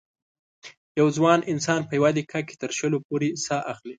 [0.99, 3.89] یو ځوان انسان په یوه دقیقه کې تر شلو پورې سا اخلي.